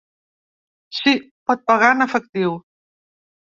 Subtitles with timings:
[1.01, 1.13] Si,
[1.51, 2.61] pot pagar en efectiu.